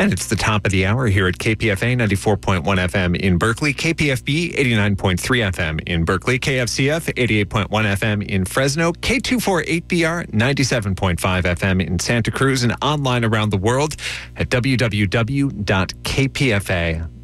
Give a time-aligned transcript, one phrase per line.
[0.00, 4.54] And it's the top of the hour here at KPFA 94.1 FM in Berkeley, KPFB
[4.54, 12.62] 89.3 FM in Berkeley, KFCF 88.1 FM in Fresno, K248BR 97.5 FM in Santa Cruz,
[12.62, 13.96] and online around the world
[14.38, 14.48] at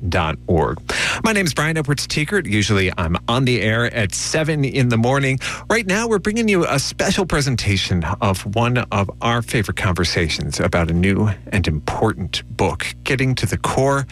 [0.07, 0.79] www.kpfa.org.
[1.25, 2.47] My name is Brian Edwards Tiekert.
[2.47, 5.39] Usually I'm on the air at 7 in the morning.
[5.69, 10.91] Right now, we're bringing you a special presentation of one of our favorite conversations about
[10.91, 14.07] a new and important book, getting to the core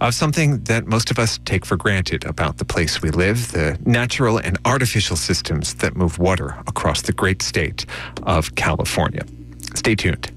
[0.00, 3.78] of something that most of us take for granted about the place we live the
[3.84, 7.86] natural and artificial systems that move water across the great state
[8.24, 9.22] of California.
[9.74, 10.30] Stay tuned.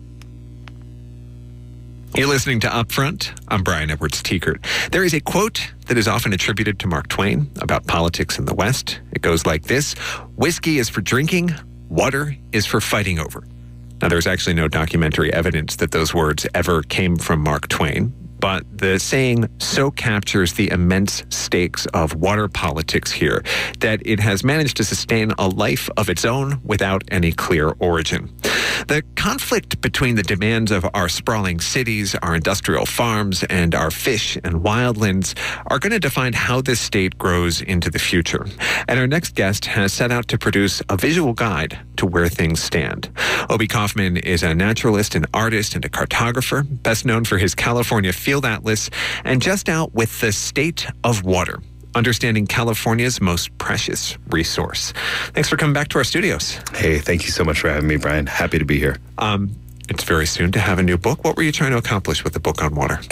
[2.15, 3.37] You're listening to Upfront.
[3.49, 4.65] I'm Brian Edwards Tiekert.
[4.91, 8.53] There is a quote that is often attributed to Mark Twain about politics in the
[8.53, 9.01] West.
[9.11, 9.95] It goes like this
[10.37, 11.53] Whiskey is for drinking,
[11.89, 13.43] water is for fighting over.
[14.01, 18.63] Now, there's actually no documentary evidence that those words ever came from Mark Twain, but
[18.77, 23.43] the saying so captures the immense stakes of water politics here
[23.79, 28.31] that it has managed to sustain a life of its own without any clear origin.
[28.87, 34.35] The conflict between the demands of our sprawling cities, our industrial farms, and our fish
[34.43, 35.33] and wildlands
[35.67, 38.45] are going to define how this state grows into the future.
[38.87, 42.61] And our next guest has set out to produce a visual guide to where things
[42.61, 43.09] stand.
[43.49, 48.13] Obi Kaufmann is a naturalist, an artist, and a cartographer, best known for his California
[48.25, 48.89] Field Atlas,
[49.23, 51.59] and just out with the state of water
[51.95, 54.93] understanding California's most precious resource.
[55.27, 56.59] Thanks for coming back to our studios.
[56.73, 58.25] Hey, thank you so much for having me, Brian.
[58.27, 58.97] Happy to be here.
[59.17, 59.55] Um,
[59.89, 61.23] it's very soon to have a new book.
[61.23, 62.99] What were you trying to accomplish with the book on water?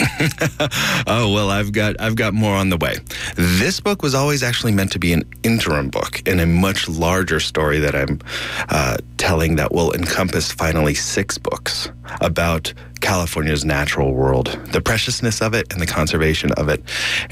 [1.06, 2.96] oh well, I've got I've got more on the way.
[3.36, 7.40] This book was always actually meant to be an interim book in a much larger
[7.40, 8.20] story that I'm
[8.68, 11.88] uh, telling that will encompass finally six books
[12.20, 16.82] about California's natural world, the preciousness of it and the conservation of it,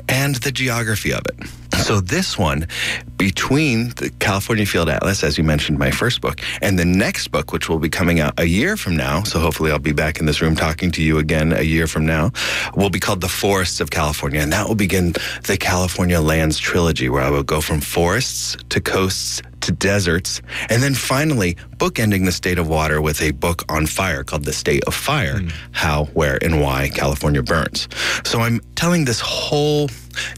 [0.08, 1.48] and the geography of it.
[1.82, 2.68] So this one,
[3.16, 7.52] between the California Field Atlas, as you mentioned, my first book, and the next book,
[7.52, 10.26] which will be coming out a year from now, so hopefully I'll be back in
[10.26, 12.30] this room talking to you again a year from now,
[12.76, 14.40] will be called The Forests of California.
[14.40, 18.80] And that will begin the California Lands trilogy, where I will go from forests to
[18.80, 23.86] coasts to deserts, and then finally bookending the state of water with a book on
[23.86, 25.52] fire called The State of Fire mm.
[25.72, 27.88] How, Where, and Why California Burns.
[28.24, 29.88] So I'm telling this whole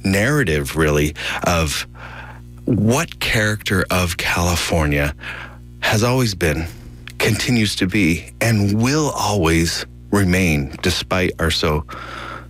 [0.04, 1.14] narrative, really,
[1.46, 1.86] of
[2.64, 5.14] what character of California
[5.80, 6.66] has always been,
[7.18, 11.84] continues to be, and will always remain despite our so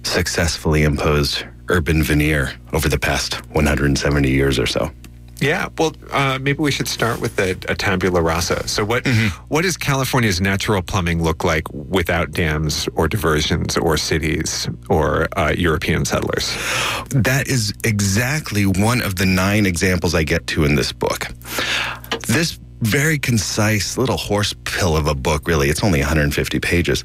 [0.02, 4.90] successfully imposed urban veneer over the past 170 years or so.
[5.40, 8.66] Yeah, well, uh, maybe we should start with a, a tabula rasa.
[8.68, 9.28] So, what mm-hmm.
[9.48, 15.52] what does California's natural plumbing look like without dams or diversions or cities or uh,
[15.56, 16.54] European settlers?
[17.10, 21.28] That is exactly one of the nine examples I get to in this book.
[22.26, 27.02] This very concise little horse pill of a book, really, it's only 150 pages,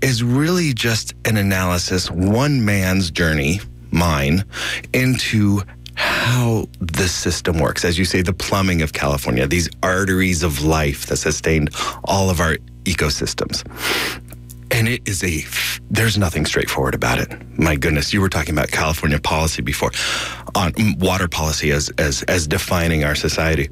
[0.00, 3.60] is really just an analysis, one man's journey,
[3.90, 4.44] mine,
[4.92, 5.62] into
[5.98, 7.84] how the system works.
[7.84, 11.70] As you say, the plumbing of California, these arteries of life that sustained
[12.04, 13.66] all of our ecosystems.
[14.70, 15.44] And it is a,
[15.90, 17.58] there's nothing straightforward about it.
[17.58, 19.90] My goodness, you were talking about California policy before,
[20.54, 23.68] on mm, water policy as, as, as defining our society.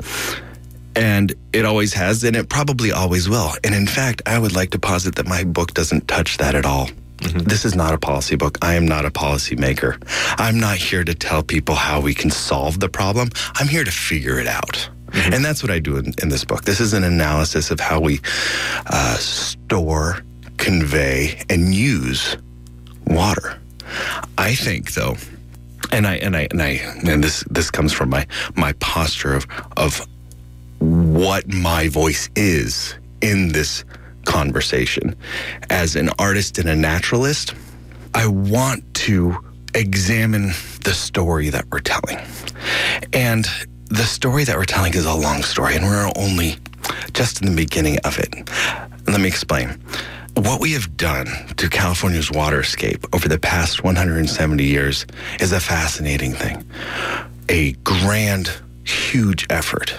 [0.96, 3.52] And it always has, and it probably always will.
[3.62, 6.66] And in fact, I would like to posit that my book doesn't touch that at
[6.66, 6.88] all.
[7.26, 7.48] Mm-hmm.
[7.48, 8.58] This is not a policy book.
[8.62, 9.98] I am not a policy maker.
[10.38, 13.30] I'm not here to tell people how we can solve the problem.
[13.54, 14.88] I'm here to figure it out.
[15.08, 15.34] Mm-hmm.
[15.34, 16.64] And that's what I do in, in, this book.
[16.64, 18.20] This is an analysis of how we
[18.86, 20.22] uh, store,
[20.56, 22.36] convey, and use
[23.06, 23.58] water.
[24.36, 25.16] I think, though,
[25.92, 26.68] and I and I and I
[27.06, 28.26] and this this comes from my
[28.56, 30.06] my posture of of
[30.78, 33.84] what my voice is in this
[34.26, 35.16] conversation.
[35.70, 37.54] As an artist and a naturalist,
[38.14, 39.36] I want to
[39.74, 40.52] examine
[40.84, 42.18] the story that we're telling.
[43.12, 43.46] And
[43.86, 46.56] the story that we're telling is a long story, and we're only
[47.12, 48.34] just in the beginning of it.
[49.06, 49.80] Let me explain.
[50.34, 51.26] What we have done
[51.56, 55.06] to California's waterscape over the past 170 years
[55.40, 56.62] is a fascinating thing.
[57.48, 58.50] A grand,
[58.84, 59.94] huge effort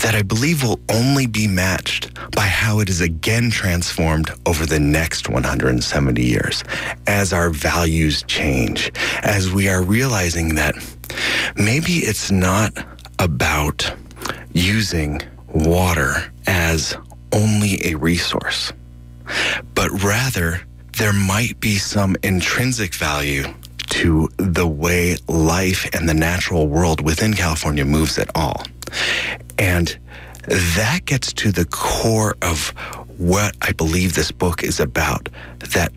[0.00, 4.80] that I believe will only be matched by how it is again transformed over the
[4.80, 6.64] next 170 years
[7.06, 8.90] as our values change,
[9.22, 10.74] as we are realizing that
[11.56, 12.72] maybe it's not
[13.18, 13.92] about
[14.52, 16.96] using water as
[17.32, 18.72] only a resource,
[19.74, 20.60] but rather
[20.96, 23.44] there might be some intrinsic value
[23.88, 28.62] to the way life and the natural world within California moves at all.
[29.58, 29.98] And
[30.50, 32.68] that gets to the core of
[33.18, 35.28] what I believe this book is about
[35.74, 35.92] that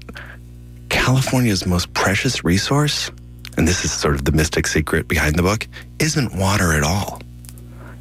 [0.89, 3.11] California's most precious resource,
[3.57, 5.67] and this is sort of the mystic secret behind the book,
[5.99, 7.21] isn't water at all.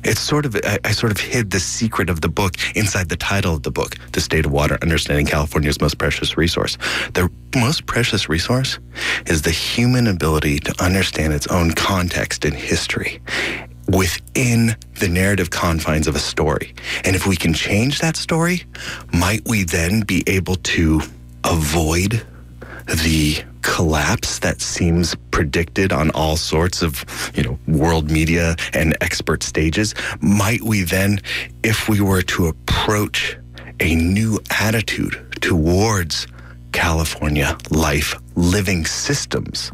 [0.03, 3.17] It's sort of, I, I, sort of hid the secret of the book inside the
[3.17, 6.79] title of the book, The State of Water Understanding California's Most Precious Resource.
[7.13, 8.79] The most precious resource
[9.27, 13.21] is the human ability to understand its own context and history
[13.95, 16.75] within the narrative confines of a story.
[17.05, 18.65] And if we can change that story,
[19.13, 21.01] might we then be able to
[21.45, 22.25] avoid
[22.87, 27.05] the collapse that seems predicted on all sorts of,
[27.35, 31.21] you know, world media and expert stages, might we then,
[31.63, 33.37] if we were to approach
[33.81, 36.27] a new attitude towards
[36.73, 39.73] California life living systems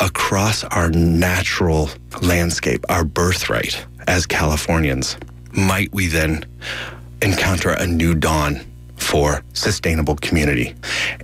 [0.00, 1.90] across our natural
[2.22, 5.16] landscape, our birthright as Californians,
[5.52, 6.44] might we then
[7.22, 8.60] encounter a new dawn
[8.96, 10.74] for sustainable community?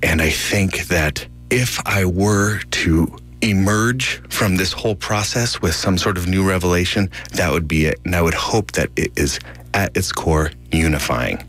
[0.03, 5.99] And I think that if I were to emerge from this whole process with some
[5.99, 8.01] sort of new revelation, that would be it.
[8.05, 9.39] And I would hope that it is
[9.75, 11.45] at its core unifying.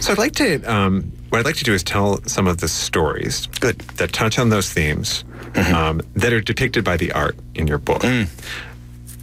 [0.00, 2.68] So I'd like to, um, what I'd like to do is tell some of the
[2.68, 3.80] stories Good.
[3.96, 5.74] that touch on those themes mm-hmm.
[5.74, 8.02] um, that are depicted by the art in your book.
[8.02, 8.28] Mm.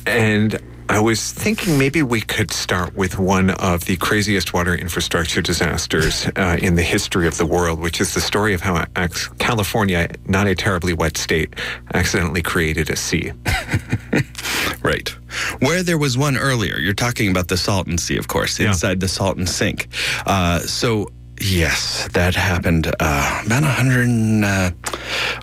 [0.05, 0.59] And
[0.89, 6.27] I was thinking maybe we could start with one of the craziest water infrastructure disasters
[6.35, 8.83] uh, in the history of the world, which is the story of how
[9.39, 11.53] California, not a terribly wet state,
[11.93, 13.31] accidentally created a sea.
[14.83, 15.07] right.
[15.59, 18.95] Where there was one earlier, you're talking about the Salton Sea, of course, inside yeah.
[18.95, 19.87] the Salton Sink.
[20.25, 21.07] Uh, so
[21.43, 24.71] Yes, that happened uh, about 100, uh,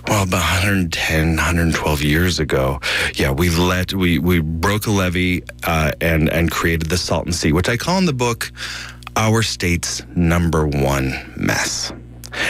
[0.07, 2.79] well, about 110, 112 years ago.
[3.15, 7.51] Yeah, we let we we broke a levee uh, and and created the Salton Sea,
[7.51, 8.49] which I call in the book
[9.17, 11.91] our state's number one mess.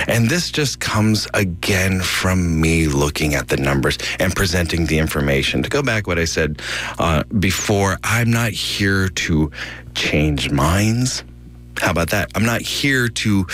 [0.07, 5.63] And this just comes again from me looking at the numbers and presenting the information.
[5.63, 6.62] To go back what I said
[7.00, 9.50] uh, before, I'm not here to
[9.95, 11.24] change minds.
[11.80, 12.31] How about that?
[12.36, 13.48] I'm not here to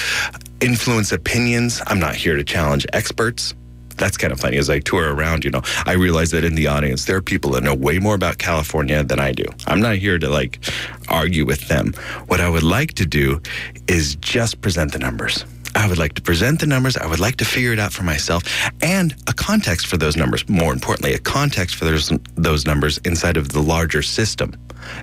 [0.61, 1.81] influence opinions.
[1.87, 3.53] I'm not here to challenge experts.
[3.97, 4.57] That's kind of funny.
[4.57, 7.51] As I tour around, you know, I realize that in the audience, there are people
[7.51, 9.45] that know way more about California than I do.
[9.67, 10.59] I'm not here to like
[11.07, 11.93] argue with them.
[12.27, 13.41] What I would like to do
[13.87, 15.45] is just present the numbers.
[15.75, 16.95] I would like to present the numbers.
[16.97, 18.43] I would like to figure it out for myself
[18.81, 20.47] and a context for those numbers.
[20.47, 24.55] More importantly, a context for those, those numbers inside of the larger system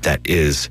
[0.03, 0.71] that is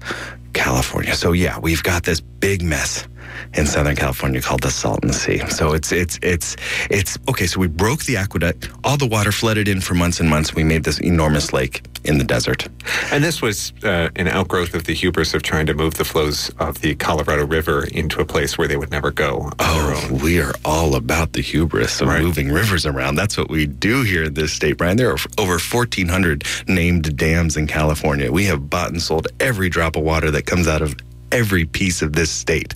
[0.54, 1.16] California.
[1.16, 3.08] So yeah, we've got this big mess
[3.54, 5.40] in Southern California called the Salton Sea.
[5.50, 6.56] So it's it's it's
[6.90, 7.48] it's okay.
[7.48, 8.70] So we broke the aqueduct.
[8.84, 10.56] All the water flooded in for months and months.
[10.56, 12.68] We made this enormous lake in the desert.
[13.12, 16.50] And this was uh, an outgrowth of the hubris of trying to move the flows
[16.60, 19.52] of the Colorado River into a place where they would never go.
[19.60, 22.22] oh, we are all about the hubris of right.
[22.22, 23.16] moving rivers around.
[23.16, 24.98] That's what we do here in this state, Brian.
[24.98, 28.32] There are over 1,400 named dams in California.
[28.32, 30.96] We have bought and sold every drop of water that comes out of
[31.32, 32.76] every piece of this state.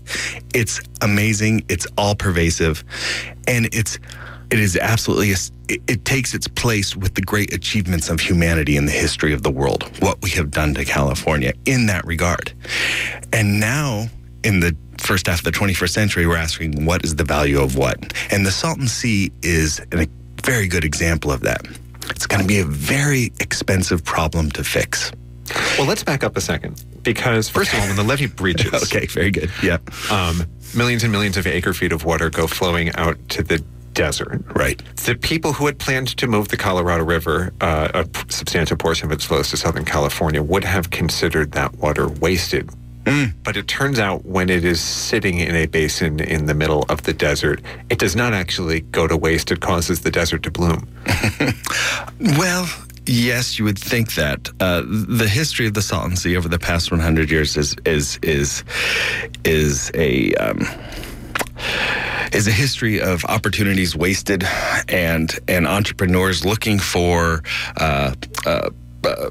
[0.54, 1.66] It's amazing.
[1.70, 2.84] It's all pervasive,
[3.48, 4.00] and it's
[4.52, 8.86] it is absolutely it, it, takes its place with the great achievements of humanity in
[8.86, 9.84] the history of the world.
[10.00, 12.54] What we have done to California in that regard,
[13.34, 14.08] and now
[14.44, 17.76] in the first half of the 21st century, we're asking what is the value of
[17.76, 20.08] what, and the Salton Sea is a
[20.44, 21.66] very good example of that.
[22.12, 25.12] It's going to be a very expensive problem to fix.
[25.78, 29.06] Well, let's back up a second because first of all, when the levee breaches, okay,
[29.08, 29.78] very good, yeah,
[30.12, 34.44] um, millions and millions of acre feet of water go flowing out to the desert.
[34.54, 34.82] Right.
[34.98, 39.12] The people who had planned to move the Colorado River, uh, a substantial portion of
[39.12, 42.70] its flows to Southern California, would have considered that water wasted.
[43.06, 43.34] Mm.
[43.44, 47.04] But it turns out when it is sitting in a basin in the middle of
[47.04, 49.52] the desert, it does not actually go to waste.
[49.52, 50.88] It causes the desert to bloom.
[52.20, 52.68] well,
[53.08, 54.50] Yes, you would think that.
[54.60, 58.64] Uh, the history of the Salton Sea over the past 100 years is is is
[59.44, 60.68] is a um,
[62.34, 64.44] is a history of opportunities wasted
[64.90, 67.44] and and entrepreneurs looking for.
[67.78, 68.14] Uh,
[68.46, 68.70] uh,
[69.04, 69.30] uh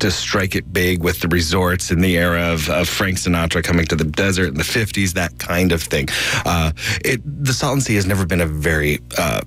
[0.00, 3.86] to strike it big with the resorts in the era of, of, Frank Sinatra coming
[3.86, 6.08] to the desert in the 50s, that kind of thing.
[6.44, 9.40] Uh, it, the Salton Sea has never been a very uh,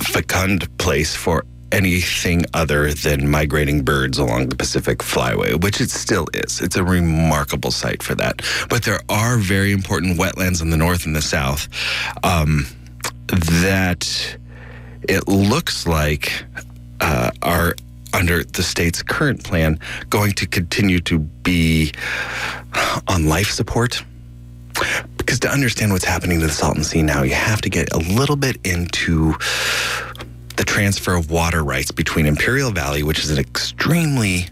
[0.00, 6.26] fecund place for anything other than migrating birds along the Pacific Flyway, which it still
[6.34, 6.60] is.
[6.60, 8.42] It's a remarkable site for that.
[8.68, 11.68] But there are very important wetlands in the north and the south.
[12.22, 12.66] Um,
[13.28, 14.38] that
[15.08, 16.44] it looks like
[17.00, 17.74] uh, are
[18.14, 21.92] under the state's current plan going to continue to be
[23.08, 24.02] on life support.
[25.18, 27.98] Because to understand what's happening to the Salton Sea now, you have to get a
[27.98, 29.34] little bit into
[30.58, 34.46] the transfer of water rights between Imperial Valley, which is an extremely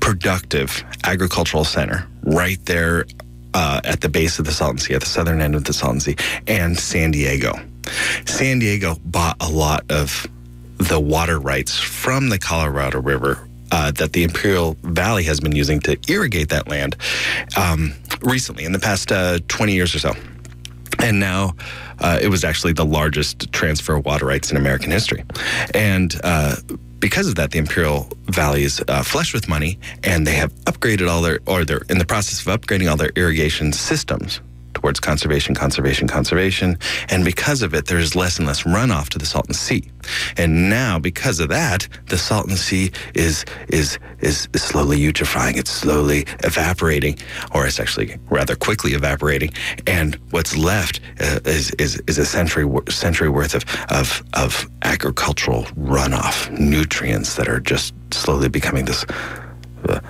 [0.00, 3.06] productive agricultural center right there
[3.54, 6.00] uh, at the base of the Salton Sea, at the southern end of the Salton
[6.00, 6.14] Sea,
[6.46, 7.54] and San Diego.
[8.26, 10.26] San Diego bought a lot of
[10.76, 15.80] the water rights from the Colorado River uh, that the Imperial Valley has been using
[15.80, 16.96] to irrigate that land
[17.56, 20.14] um, recently, in the past uh, 20 years or so.
[20.98, 21.54] And now
[22.00, 25.24] uh, it was actually the largest transfer of water rights in American history.
[25.74, 26.56] And uh,
[26.98, 31.08] because of that, the Imperial Valley is uh, flush with money, and they have upgraded
[31.08, 34.40] all their, or they're in the process of upgrading all their irrigation systems
[34.78, 36.78] towards conservation, conservation, conservation.
[37.08, 39.82] And because of it, there's less and less runoff to the Salton Sea.
[40.36, 45.56] And now, because of that, the Salton Sea is is is slowly eutrophying.
[45.56, 47.18] It's slowly evaporating,
[47.52, 49.50] or it's actually rather quickly evaporating.
[49.86, 55.64] And what's left uh, is, is is a century century worth of of of agricultural
[55.94, 59.04] runoff, nutrients that are just slowly becoming this
[59.88, 60.00] uh,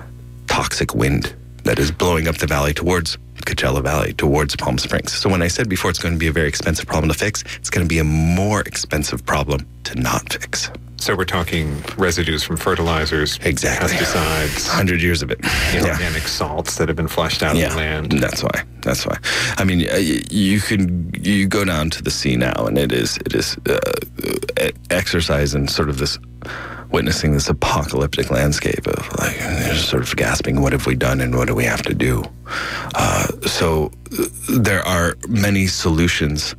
[0.47, 5.13] toxic wind that is blowing up the valley towards Coachella Valley towards Palm Springs.
[5.13, 7.43] So when I said before it's going to be a very expensive problem to fix,
[7.57, 10.71] it's going to be a more expensive problem to not fix.
[10.99, 15.39] So we're talking residues from fertilizers, exactly, pesticides, hundred years of it,
[15.73, 16.27] inorganic yeah.
[16.27, 18.11] salts that have been flushed out yeah, of the land.
[18.11, 18.63] That's why.
[18.81, 19.17] That's why.
[19.57, 23.15] I mean, uh, you can you go down to the sea now, and it is
[23.25, 26.19] it is uh, exercise in sort of this
[26.91, 29.35] witnessing this apocalyptic landscape of like
[29.75, 32.23] sort of gasping, what have we done and what do we have to do?
[32.95, 34.25] Uh, so uh,
[34.57, 36.55] there are many solutions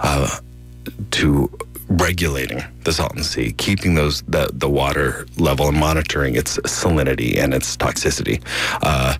[0.00, 0.38] uh,
[1.10, 1.50] to
[1.88, 7.52] regulating the Salton Sea, keeping those the, the water level and monitoring its salinity and
[7.52, 8.42] its toxicity,
[8.82, 9.16] uh,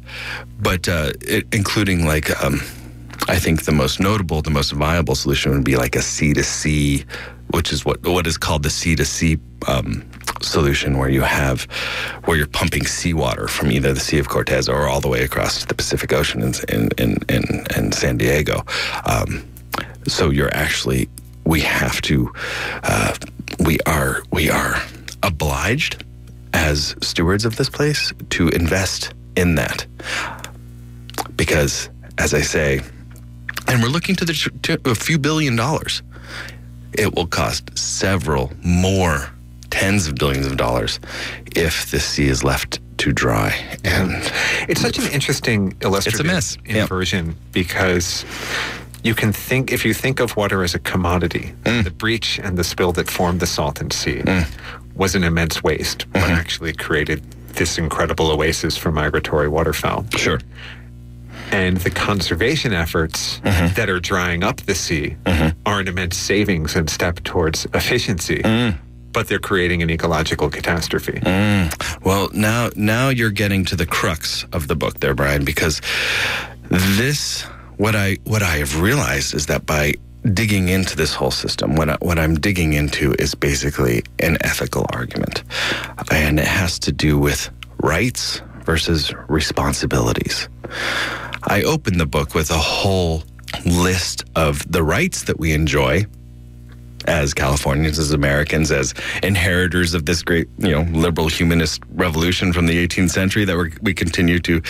[0.60, 2.42] but uh, it, including like.
[2.42, 2.60] Um,
[3.28, 6.42] I think the most notable, the most viable solution would be like a sea to
[6.42, 7.04] sea,
[7.50, 9.38] which is what what is called the sea to sea
[9.68, 10.09] um,
[10.42, 11.64] solution where you have
[12.24, 15.60] where you're pumping seawater from either the Sea of Cortez or all the way across
[15.60, 18.64] to the Pacific Ocean in in in, in San Diego.
[19.06, 19.44] Um,
[20.06, 21.08] so you're actually
[21.44, 22.32] we have to
[22.82, 23.14] uh,
[23.64, 24.82] we are we are
[25.22, 26.04] obliged
[26.52, 29.86] as stewards of this place to invest in that
[31.36, 32.80] because as I say,
[33.66, 36.02] and we're looking to the to a few billion dollars.
[36.92, 39.30] It will cost several more
[39.70, 41.00] tens of billions of dollars
[41.56, 43.54] if the sea is left to dry.
[43.82, 44.12] And
[44.68, 46.82] it's such an interesting illustrative it's a mess.
[46.82, 47.34] inversion yeah.
[47.52, 48.24] because
[49.02, 51.82] you can think if you think of water as a commodity, mm.
[51.82, 54.46] the breach and the spill that formed the Salton Sea mm.
[54.94, 56.12] was an immense waste, mm-hmm.
[56.12, 57.22] but actually created
[57.54, 60.04] this incredible oasis for migratory waterfowl.
[60.16, 60.38] Sure.
[61.50, 63.74] And the conservation efforts mm-hmm.
[63.74, 65.58] that are drying up the sea mm-hmm.
[65.66, 68.42] are an immense savings and step towards efficiency.
[68.42, 68.78] Mm
[69.12, 71.20] but they're creating an ecological catastrophe.
[71.20, 72.04] Mm.
[72.04, 75.80] Well, now now you're getting to the crux of the book there, Brian, because
[76.68, 77.42] this
[77.76, 79.94] what I what I have realized is that by
[80.34, 84.86] digging into this whole system, what I, what I'm digging into is basically an ethical
[84.92, 85.42] argument,
[86.10, 87.50] and it has to do with
[87.82, 90.48] rights versus responsibilities.
[91.44, 93.24] I open the book with a whole
[93.64, 96.06] list of the rights that we enjoy
[97.10, 102.66] as Californians, as Americans, as inheritors of this great, you know, liberal humanist revolution from
[102.66, 104.60] the 18th century that we we continue to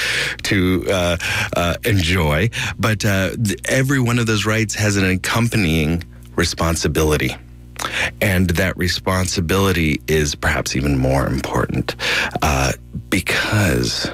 [0.43, 1.17] to uh,
[1.57, 2.49] uh, enjoy.
[2.79, 3.31] But uh,
[3.67, 6.03] every one of those rights has an accompanying
[6.35, 7.37] responsibility.
[8.21, 11.97] And that responsibility is perhaps even more important
[12.43, 12.73] uh,
[13.09, 14.11] because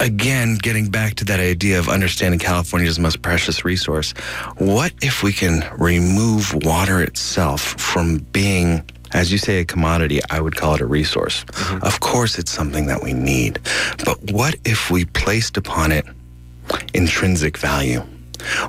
[0.00, 4.12] again, getting back to that idea of understanding California's most precious resource,
[4.58, 10.20] what if we can remove water itself from being, as you say, a commodity?
[10.30, 11.44] I would call it a resource.
[11.44, 11.84] Mm-hmm.
[11.84, 13.60] Of course, it's something that we need.
[14.04, 16.04] But what if we placed upon it
[16.94, 18.00] intrinsic value?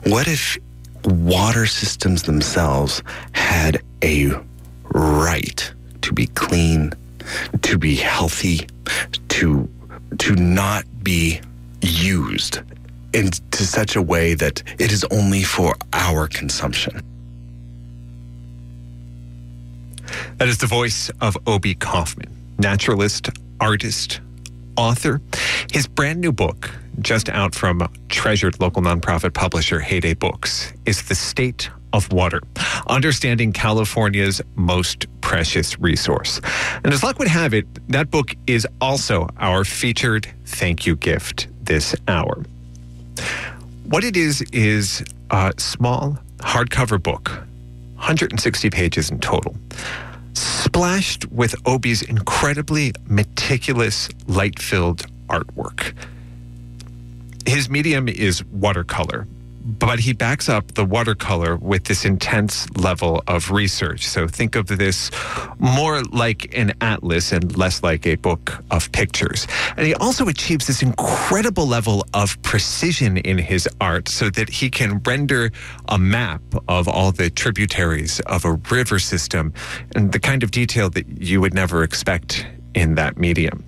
[0.05, 0.57] What if
[1.03, 4.31] water systems themselves had a
[4.93, 6.93] right to be clean,
[7.61, 8.67] to be healthy,
[9.29, 9.69] to
[10.17, 11.41] to not be
[11.81, 12.59] used
[13.15, 17.01] into such a way that it is only for our consumption.
[20.37, 24.21] That is the voice of Obi Kaufmann, naturalist, artist,
[24.77, 25.19] author.
[25.71, 31.15] His brand new book, just out from treasured local nonprofit publisher Heyday Books, is The
[31.15, 32.39] State of Water
[32.85, 36.41] Understanding California's Most Precious Resource.
[36.83, 41.47] And as luck would have it, that book is also our featured thank you gift
[41.61, 42.43] this hour.
[43.83, 47.29] What it is is a small hardcover book,
[47.97, 49.55] 160 pages in total,
[50.33, 55.93] splashed with Obi's incredibly meticulous, light filled artwork.
[57.45, 59.27] His medium is watercolor,
[59.77, 64.07] but he backs up the watercolor with this intense level of research.
[64.07, 65.11] So think of this
[65.59, 69.47] more like an atlas and less like a book of pictures.
[69.77, 74.69] And he also achieves this incredible level of precision in his art so that he
[74.69, 75.51] can render
[75.87, 79.53] a map of all the tributaries of a river system
[79.95, 83.63] and the kind of detail that you would never expect in that medium.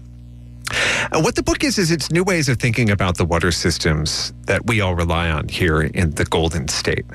[1.12, 4.34] And what the book is, is it's new ways of thinking about the water systems
[4.46, 7.06] that we all rely on here in the Golden State.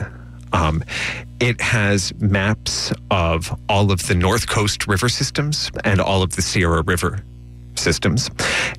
[0.53, 0.85] Um,
[1.41, 6.43] it has maps of all of the North Coast river systems and all of the
[6.43, 7.23] Sierra River
[7.79, 8.31] systems.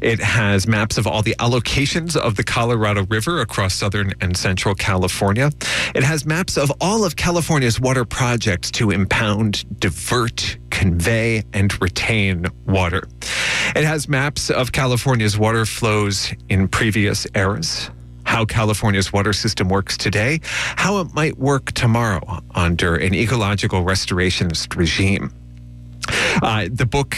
[0.02, 4.76] It has maps of all the allocations of the Colorado River across southern and central
[4.76, 5.52] California.
[5.96, 12.46] It has maps of all of California's water projects to impound, divert, convey, and retain
[12.66, 13.08] water.
[13.76, 17.90] It has maps of California's water flows in previous eras
[18.28, 20.42] how California's water system works today,
[20.76, 25.34] how it might work tomorrow under an ecological restorationist regime.
[26.42, 27.18] Uh, the book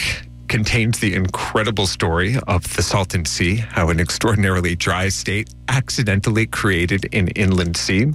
[0.50, 7.08] contains the incredible story of the Salton Sea, how an extraordinarily dry state accidentally created
[7.14, 8.12] an inland sea,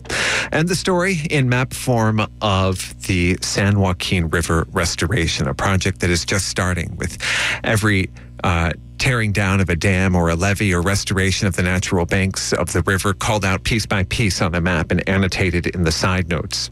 [0.51, 6.09] and the story in map form of the San Joaquin River restoration, a project that
[6.09, 7.17] is just starting with
[7.63, 8.09] every
[8.43, 12.53] uh, tearing down of a dam or a levee or restoration of the natural banks
[12.53, 15.91] of the river called out piece by piece on a map and annotated in the
[15.91, 16.69] side notes.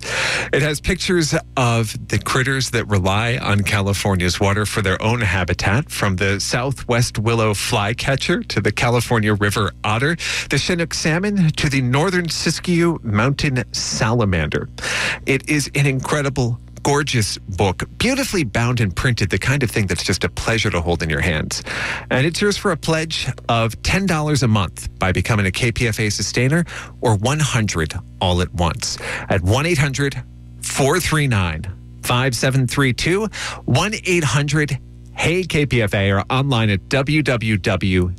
[0.51, 5.89] It has pictures of the critters that rely on California's water for their own habitat,
[5.89, 10.15] from the southwest willow flycatcher to the California River otter,
[10.49, 14.69] the Chinook salmon to the northern Siskiyou mountain salamander.
[15.25, 20.03] It is an incredible gorgeous book, beautifully bound and printed, the kind of thing that's
[20.03, 21.63] just a pleasure to hold in your hands.
[22.11, 26.65] And it's yours for a pledge of $10 a month by becoming a KPFA sustainer
[27.01, 28.97] or 100 all at once
[29.29, 30.21] at 1 800
[30.61, 31.63] 439
[32.03, 33.27] 5732
[33.65, 34.79] 1 800
[35.15, 38.13] Hey KPFA or online at www.kpfa.org.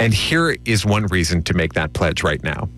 [0.00, 2.68] And here is one reason to make that pledge right now.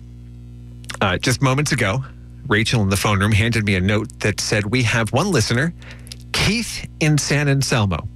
[0.99, 2.03] Uh, just moments ago,
[2.47, 5.73] Rachel in the phone room handed me a note that said we have one listener,
[6.31, 8.07] Keith in San Anselmo,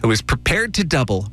[0.00, 1.28] who is prepared to double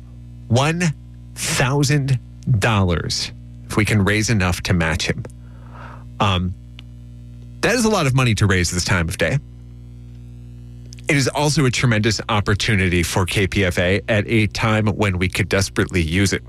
[0.50, 3.30] $1,000
[3.66, 5.24] if we can raise enough to match him.
[6.20, 6.54] Um,
[7.62, 9.38] that is a lot of money to raise this time of day.
[11.08, 16.02] It is also a tremendous opportunity for KPFA at a time when we could desperately
[16.02, 16.42] use it.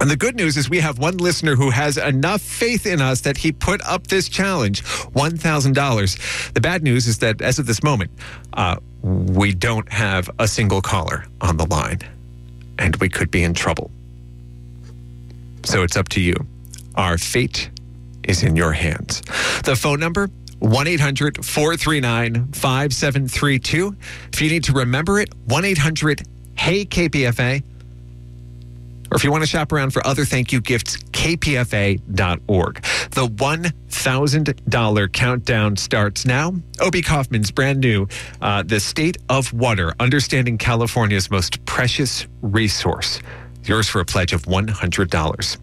[0.00, 3.22] And the good news is we have one listener who has enough faith in us
[3.22, 6.52] that he put up this challenge $1,000.
[6.52, 8.12] The bad news is that as of this moment,
[8.52, 12.00] uh, we don't have a single caller on the line,
[12.78, 13.90] and we could be in trouble.
[15.64, 16.34] So it's up to you.
[16.94, 17.70] Our fate
[18.24, 19.22] is in your hands.
[19.64, 20.28] The phone number
[20.60, 23.96] 1 800 439 5732.
[24.32, 26.22] If you need to remember it, 1 800
[26.56, 27.62] Hey KPFA.
[29.10, 32.74] Or if you want to shop around for other thank you gifts, kpfa.org.
[33.10, 36.54] The $1,000 countdown starts now.
[36.80, 38.06] Obi Kaufmann's brand new,
[38.40, 43.20] uh, The State of Water, Understanding California's Most Precious Resource.
[43.64, 45.56] Yours for a pledge of $100.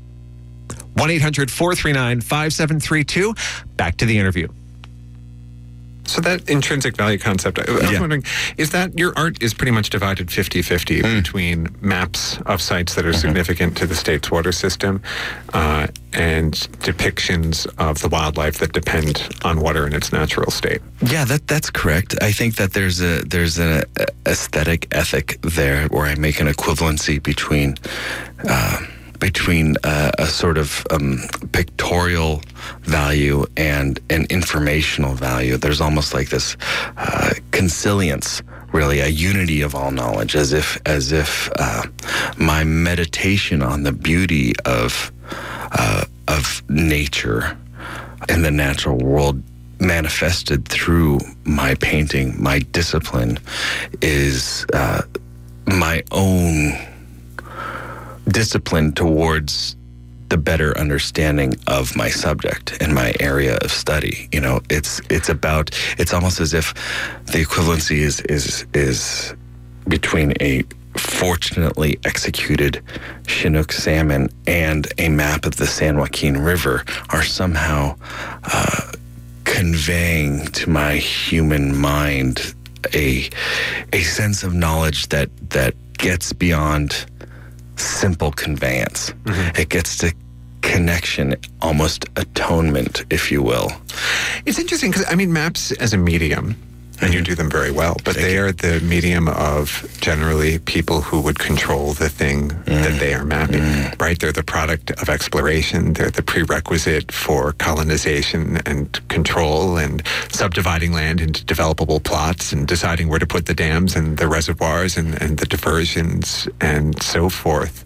[0.95, 3.35] 1 800 439 5732.
[3.75, 4.47] Back to the interview.
[6.05, 7.99] So that intrinsic value concept, I was yeah.
[7.99, 8.23] wondering,
[8.57, 11.23] is that your art is pretty much divided 50-50 mm.
[11.23, 13.19] between maps of sites that are mm-hmm.
[13.19, 15.01] significant to the state's water system
[15.53, 20.81] uh, and depictions of the wildlife that depend on water in its natural state?
[21.01, 22.15] Yeah, that that's correct.
[22.21, 23.83] I think that there's a there's an
[24.25, 27.75] aesthetic ethic there where I make an equivalency between
[28.47, 28.85] uh,
[29.19, 31.19] between uh, a sort of um,
[31.51, 32.41] pictorial
[32.81, 35.57] value and an informational value.
[35.57, 36.57] There's almost like this
[36.97, 41.83] uh, consilience really a unity of all knowledge as if as if uh,
[42.37, 45.13] my meditation on the beauty of
[45.71, 47.57] uh, of nature
[48.27, 49.41] and the natural world
[49.79, 53.37] manifested through my painting my discipline
[54.01, 55.01] is uh,
[55.67, 56.73] my own
[58.27, 59.75] discipline towards
[60.29, 64.27] the better understanding of my subject and my area of study.
[64.31, 66.73] You know, it's it's about it's almost as if
[67.25, 69.33] the equivalency is is is
[69.87, 70.63] between a
[70.97, 72.81] fortunately executed
[73.27, 77.95] Chinook salmon and a map of the San Joaquin River are somehow
[78.45, 78.91] uh,
[79.43, 82.55] conveying to my human mind
[82.93, 83.29] a
[83.93, 87.05] a sense of knowledge that that gets beyond
[87.77, 89.11] simple conveyance.
[89.23, 89.61] Mm-hmm.
[89.61, 90.13] It gets to
[90.61, 93.71] connection, almost atonement, if you will.
[94.45, 96.55] It's interesting because I mean, maps as a medium
[97.01, 97.95] and you do them very well.
[98.03, 98.43] But Thank they you.
[98.45, 102.65] are the medium of generally people who would control the thing mm.
[102.65, 104.01] that they are mapping, mm.
[104.01, 104.17] right?
[104.17, 105.93] They're the product of exploration.
[105.93, 113.09] They're the prerequisite for colonization and control and subdividing land into developable plots and deciding
[113.09, 117.85] where to put the dams and the reservoirs and, and the diversions and so forth.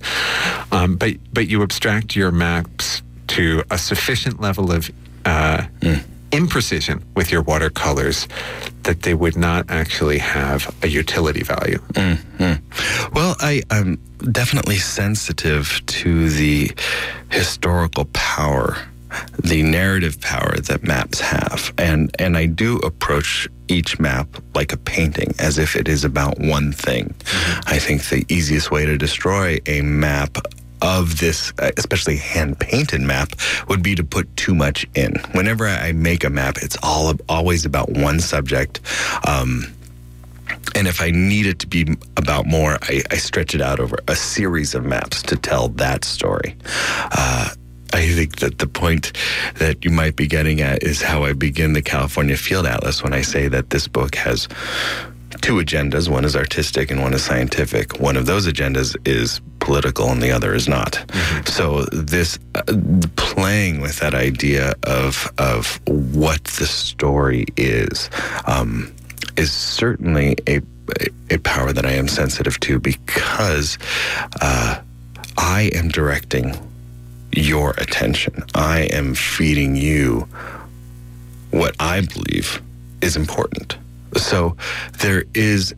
[0.72, 4.90] Um, but, but you abstract your maps to a sufficient level of
[5.26, 8.28] uh, mm imprecision with your watercolors
[8.84, 11.80] that they would not actually have a utility value.
[11.94, 13.14] Mm-hmm.
[13.14, 13.96] Well, I, I'm
[14.32, 16.72] definitely sensitive to the
[17.30, 18.78] historical power,
[19.44, 24.78] the narrative power that maps have, and and I do approach each map like a
[24.78, 27.14] painting, as if it is about one thing.
[27.20, 27.62] Mm-hmm.
[27.68, 30.38] I think the easiest way to destroy a map
[30.82, 33.34] of this, uh, especially hand painted map,
[33.68, 35.16] would be to put too much in.
[35.34, 38.80] Whenever I make a map, it's all always about one subject.
[39.28, 39.74] Um,
[40.76, 43.98] and if I need it to be about more, I, I, stretch it out over
[44.08, 46.56] a series of maps to tell that story.
[47.12, 47.50] Uh,
[47.94, 49.14] I think that the point
[49.56, 53.14] that you might be getting at is how I begin the California Field Atlas when
[53.14, 54.48] I say that this book has
[55.42, 56.10] two agendas.
[56.10, 58.00] One is artistic and one is scientific.
[58.00, 60.94] One of those agendas is political and the other is not.
[60.94, 61.46] Mm-hmm.
[61.46, 62.62] So this uh,
[63.16, 68.10] playing with that idea of of what the story is
[68.46, 68.94] um,
[69.38, 70.62] is certainly a
[71.30, 73.78] a power that I am sensitive to because
[74.42, 74.82] uh,
[75.38, 76.58] I am directing
[77.32, 78.44] your attention.
[78.56, 80.28] I am feeding you
[81.52, 82.62] what I believe
[83.02, 83.78] is important.
[84.18, 84.56] So
[85.00, 85.74] there is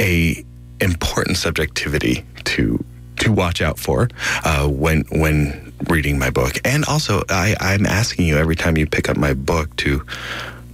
[0.00, 0.44] a
[0.80, 2.84] important subjectivity to
[3.16, 4.08] to watch out for
[4.44, 6.54] uh, when when reading my book.
[6.64, 10.04] And also, I, I'm asking you every time you pick up my book to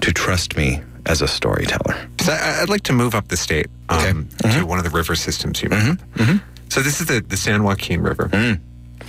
[0.00, 2.08] to trust me as a storyteller.
[2.20, 4.12] So I, would like to move up the state um, okay.
[4.12, 4.60] mm-hmm.
[4.60, 5.98] to one of the river systems you mentioned.
[6.14, 6.22] Mm-hmm.
[6.22, 6.68] Mm-hmm.
[6.68, 8.28] So this is the, the San Joaquin River.
[8.28, 8.60] Mm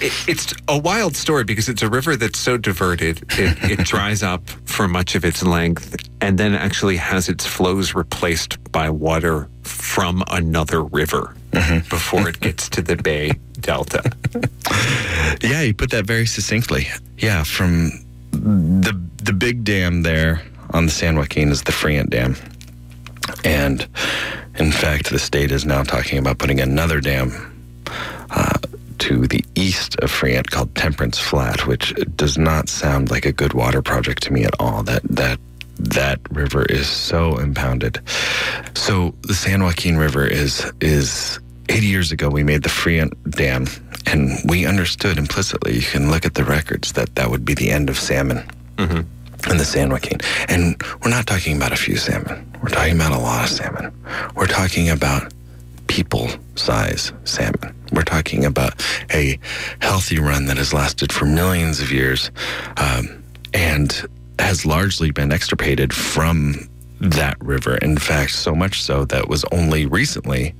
[0.02, 4.24] it, it's a wild story because it's a river that's so diverted, it, it dries
[4.24, 9.50] up for much of its length and then actually has its flows replaced by water
[9.64, 11.88] from another river mm-hmm.
[11.90, 14.02] before it gets to the Bay Delta.
[15.42, 16.88] yeah, you put that very succinctly.
[17.18, 17.92] Yeah, from
[18.32, 22.36] the the big dam there on the San Joaquin is the Friant Dam.
[23.44, 23.88] And
[24.56, 27.32] in fact, the state is now talking about putting another dam
[28.32, 28.58] uh,
[29.02, 33.54] to the east of Friant called Temperance Flat, which does not sound like a good
[33.54, 34.84] water project to me at all.
[34.84, 35.40] That that
[35.78, 38.00] that river is so impounded.
[38.76, 43.66] So the San Joaquin River is is 80 years ago we made the Friant Dam
[44.06, 47.72] and we understood implicitly you can look at the records that that would be the
[47.72, 48.44] end of salmon.
[48.78, 49.02] Mm-hmm
[49.50, 50.20] in the San Joaquin.
[50.48, 52.48] And we're not talking about a few salmon.
[52.62, 53.92] We're talking about a lot of salmon.
[54.36, 55.34] We're talking about
[55.92, 57.76] people size salmon.
[57.92, 58.82] We're talking about
[59.14, 59.38] a
[59.82, 62.32] healthy run that has lasted for millions of years
[62.78, 63.22] um,
[63.54, 64.08] and
[64.40, 66.70] has largely been extirpated from
[67.02, 67.76] that river.
[67.80, 70.56] In fact, so much so that was only recently,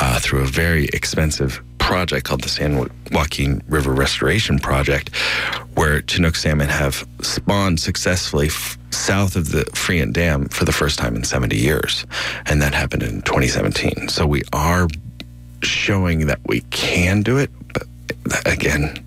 [0.00, 5.14] uh, through a very expensive project called the San Joaquin River Restoration Project,
[5.74, 10.98] where Chinook salmon have spawned successfully f- south of the Friant Dam for the first
[10.98, 12.06] time in 70 years.
[12.46, 14.08] And that happened in 2017.
[14.08, 14.88] So we are
[15.62, 17.86] showing that we can do it, but
[18.46, 18.98] again,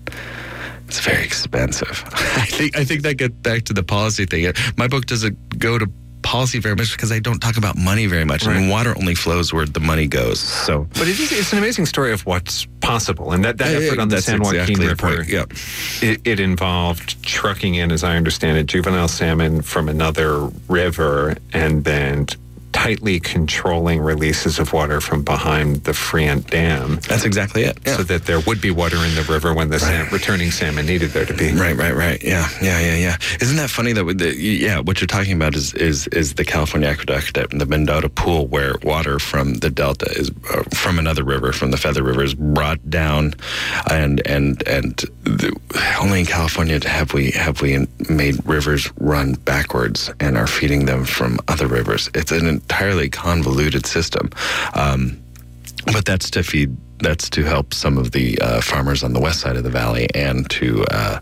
[0.86, 2.04] it's very expensive.
[2.14, 4.52] I think I think that gets back to the policy thing.
[4.76, 5.90] My book doesn't go to
[6.22, 8.46] policy very much because I don't talk about money very much.
[8.46, 8.56] Right.
[8.56, 10.40] I mean, water only flows where the money goes.
[10.40, 13.98] So, but it is, it's an amazing story of what's possible, and that, that effort
[13.98, 15.52] on the San Joaquin exactly River, yep.
[16.02, 21.84] it, it involved trucking in, as I understand it, juvenile salmon from another river, and
[21.84, 22.26] then
[22.78, 27.00] tightly controlling releases of water from behind the Friant Dam.
[27.08, 27.76] That's exactly it.
[27.84, 27.96] Yeah.
[27.96, 30.12] So that there would be water in the river when the right.
[30.12, 31.52] returning salmon needed there to be.
[31.52, 32.22] Right, right, right.
[32.22, 33.16] Yeah, yeah, yeah, yeah.
[33.40, 36.88] Isn't that funny that the, yeah, what you're talking about is is is the California
[36.88, 41.52] Aqueduct and the Mendota Pool, where water from the delta is uh, from another river,
[41.52, 43.34] from the Feather River, is brought down,
[43.90, 45.52] and and and the,
[46.00, 51.04] only in California have we have we made rivers run backwards and are feeding them
[51.04, 52.08] from other rivers.
[52.14, 54.30] It's an entirely convoluted system.
[54.74, 55.18] Um,
[55.86, 59.40] but that's to feed that's to help some of the uh, farmers on the west
[59.40, 61.20] side of the valley and to uh,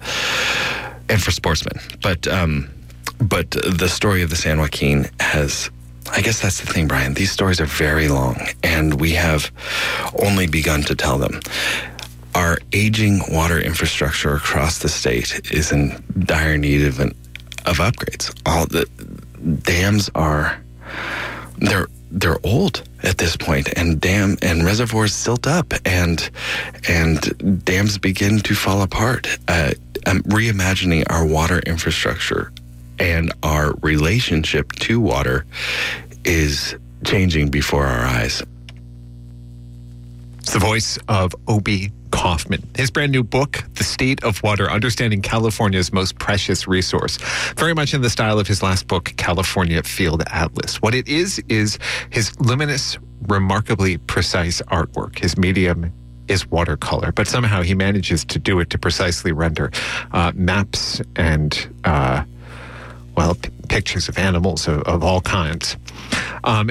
[1.09, 1.78] and for sportsmen.
[2.02, 2.68] But um,
[3.20, 5.70] but the story of the San Joaquin has.
[6.12, 7.14] I guess that's the thing, Brian.
[7.14, 9.50] These stories are very long, and we have
[10.22, 11.40] only begun to tell them.
[12.32, 17.09] Our aging water infrastructure across the state is in dire need of, an,
[17.64, 18.32] of upgrades.
[18.46, 18.87] All the
[19.64, 20.61] dams are
[21.59, 26.31] they're they're old at this point and dam and reservoirs silt up and
[26.88, 29.27] and dams begin to fall apart.
[29.49, 29.73] Uh,
[30.07, 32.53] I'm reimagining our water infrastructure
[32.99, 35.45] and our relationship to water
[36.25, 38.42] is changing before our eyes
[40.46, 42.62] it's the voice of Obi Kaufmann.
[42.76, 47.18] His brand new book, The State of Water Understanding California's Most Precious Resource,
[47.56, 50.80] very much in the style of his last book, California Field Atlas.
[50.80, 51.80] What it is, is
[52.11, 55.18] his luminous, remarkably precise artwork.
[55.18, 55.92] His medium
[56.28, 59.72] is watercolor, but somehow he manages to do it to precisely render
[60.12, 62.22] uh, maps and, uh,
[63.16, 65.76] well, p- pictures of animals of, of all kinds.
[66.44, 66.70] Um,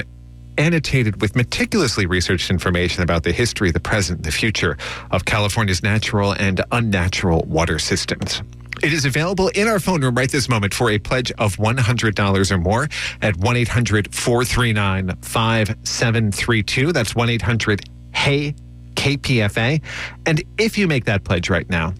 [0.58, 4.76] annotated with meticulously researched information about the history, the present, the future
[5.10, 8.42] of California's natural and unnatural water systems.
[8.82, 12.50] It is available in our phone room right this moment for a pledge of $100
[12.50, 12.88] or more
[13.22, 16.92] at 1 800 439 5732.
[16.92, 18.54] That's 1 800 HEY
[18.94, 19.82] KPFA.
[20.26, 21.94] And if you make that pledge right now,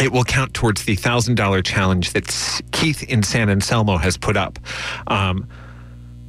[0.00, 4.58] it will count towards the $1,000 challenge that Keith in San Anselmo has put up.
[5.06, 5.46] Um,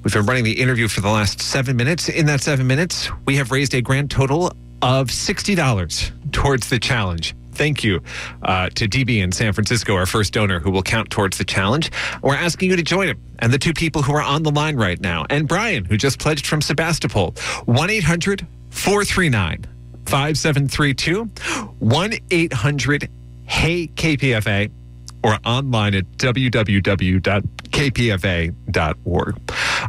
[0.05, 2.09] We've been running the interview for the last seven minutes.
[2.09, 7.35] In that seven minutes, we have raised a grand total of $60 towards the challenge.
[7.53, 8.01] Thank you
[8.43, 11.91] uh, to DB in San Francisco, our first donor, who will count towards the challenge.
[12.21, 14.75] We're asking you to join him and the two people who are on the line
[14.75, 17.31] right now, and Brian, who just pledged from Sebastopol.
[17.65, 19.65] 1 800 439
[20.05, 21.23] 5732.
[21.79, 23.09] 1 800
[23.47, 24.69] Hey KPFA
[25.23, 27.25] or online at www.kpfa.org.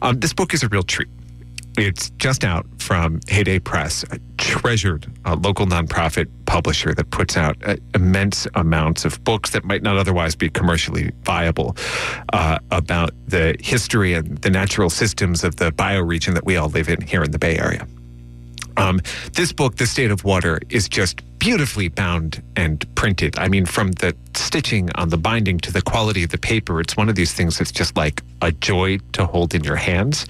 [0.02, 1.08] Um, this book is a real treat.
[1.78, 7.56] It's just out from Heyday Press, a treasured uh, local nonprofit publisher that puts out
[7.66, 11.76] uh, immense amounts of books that might not otherwise be commercially viable
[12.32, 16.88] uh, about the history and the natural systems of the bioregion that we all live
[16.88, 17.86] in here in the Bay Area.
[18.76, 19.00] Um,
[19.32, 23.38] this book, The State of Water, is just beautifully bound and printed.
[23.38, 26.96] I mean, from the stitching on the binding to the quality of the paper, it's
[26.96, 30.26] one of these things that's just like a joy to hold in your hands.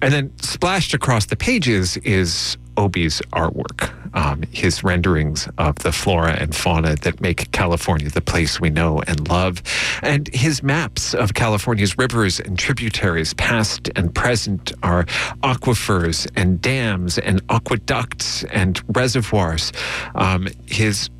[0.00, 6.32] And then splashed across the pages is Obi's artwork, um, his renderings of the flora
[6.32, 9.62] and fauna that make California the place we know and love,
[10.02, 15.04] and his maps of California's rivers and tributaries, past and present, are
[15.42, 19.72] aquifers and dams and aqueducts and reservoirs.
[20.14, 21.10] Um, his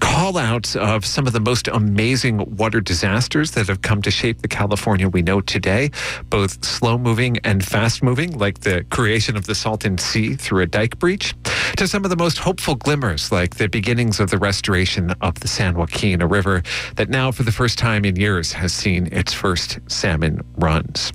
[0.00, 4.42] call outs of some of the most amazing water disasters that have come to shape
[4.42, 5.90] the California we know today,
[6.30, 10.66] both slow moving and fast moving, like the creation of the Salton Sea through a
[10.66, 11.34] dike breach,
[11.76, 15.48] to some of the most hopeful glimmers, like the beginnings of the restoration of the
[15.48, 16.62] San Joaquin, a river
[16.96, 21.12] that now, for the first time in years, has seen its first salmon runs.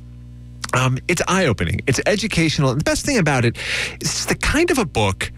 [0.73, 3.57] Um, it's eye opening, it's educational, and the best thing about it
[3.99, 5.31] is the kind of a book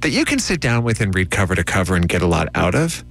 [0.00, 2.48] that you can sit down with and read cover to cover and get a lot
[2.54, 3.04] out of.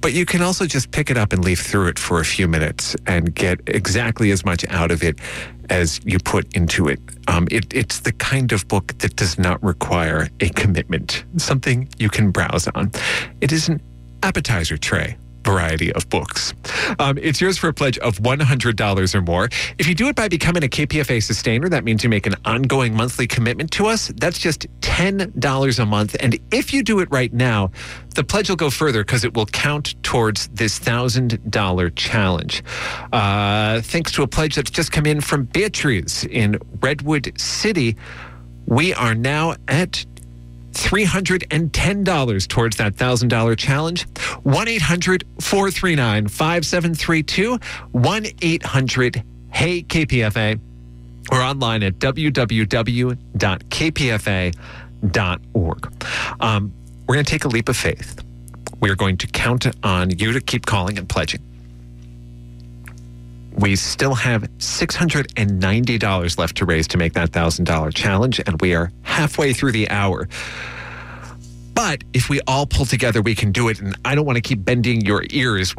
[0.00, 2.46] But you can also just pick it up and leaf through it for a few
[2.46, 5.18] minutes and get exactly as much out of it
[5.70, 7.00] as you put into it.
[7.26, 7.72] Um, it.
[7.74, 12.68] It's the kind of book that does not require a commitment, something you can browse
[12.68, 12.92] on.
[13.40, 13.82] It is an
[14.22, 16.54] appetizer tray variety of books.
[16.98, 19.48] Um, it's yours for a pledge of $100 or more.
[19.78, 22.94] If you do it by becoming a KPFA sustainer, that means you make an ongoing
[22.94, 24.08] monthly commitment to us.
[24.16, 26.16] That's just $10 a month.
[26.20, 27.70] And if you do it right now,
[28.14, 32.62] the pledge will go further because it will count towards this $1,000 challenge.
[33.12, 37.96] Uh, thanks to a pledge that's just come in from Beatrice in Redwood City,
[38.66, 40.04] we are now at
[40.84, 44.06] $310 towards that $1,000 challenge.
[44.42, 47.58] 1 800 439 5732.
[47.92, 50.60] 1 800 Hey KPFA.
[51.32, 53.18] or online at www.kpfa.org.
[56.40, 56.72] Um,
[57.06, 58.22] we're going to take a leap of faith.
[58.80, 61.40] We're going to count on you to keep calling and pledging.
[63.58, 68.92] We still have $690 left to raise to make that $1,000 challenge, and we are
[69.02, 70.28] halfway through the hour.
[71.74, 73.80] But if we all pull together, we can do it.
[73.80, 75.76] And I don't want to keep bending your ears